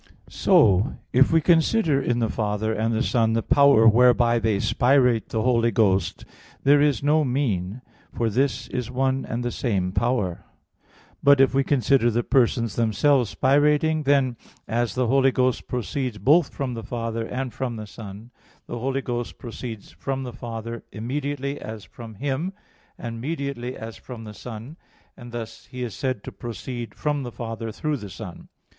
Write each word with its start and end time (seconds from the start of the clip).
So 0.29 0.95
if 1.13 1.31
we 1.31 1.41
consider 1.41 2.01
in 2.01 2.17
the 2.17 2.27
Father 2.31 2.73
and 2.73 2.91
the 2.91 3.03
Son 3.03 3.33
the 3.33 3.43
power 3.43 3.87
whereby 3.87 4.39
they 4.39 4.57
spirate 4.59 5.29
the 5.29 5.43
Holy 5.43 5.69
Ghost, 5.69 6.25
there 6.63 6.81
is 6.81 7.03
no 7.03 7.23
mean, 7.23 7.83
for 8.11 8.27
this 8.27 8.67
is 8.69 8.89
one 8.89 9.27
and 9.27 9.43
the 9.43 9.51
same 9.51 9.91
power. 9.91 10.43
But 11.21 11.39
if 11.39 11.53
we 11.53 11.63
consider 11.63 12.09
the 12.09 12.23
persons 12.23 12.75
themselves 12.75 13.29
spirating, 13.35 14.01
then, 14.05 14.37
as 14.67 14.95
the 14.95 15.05
Holy 15.05 15.31
Ghost 15.31 15.67
proceeds 15.67 16.17
both 16.17 16.51
from 16.51 16.73
the 16.73 16.81
Father 16.81 17.27
and 17.27 17.53
from 17.53 17.75
the 17.75 17.85
Son, 17.85 18.31
the 18.65 18.79
Holy 18.79 19.01
Ghost 19.03 19.37
proceeds 19.37 19.91
from 19.91 20.23
the 20.23 20.33
Father 20.33 20.81
immediately, 20.91 21.61
as 21.61 21.83
from 21.83 22.15
Him, 22.15 22.53
and 22.97 23.21
mediately, 23.21 23.77
as 23.77 23.97
from 23.97 24.23
the 24.23 24.33
Son; 24.33 24.77
and 25.15 25.31
thus 25.31 25.67
He 25.67 25.83
is 25.83 25.93
said 25.93 26.23
to 26.23 26.31
proceed 26.31 26.95
from 26.95 27.21
the 27.21 27.31
Father 27.31 27.71
through 27.71 27.97
the 27.97 28.09
Son. 28.09 28.47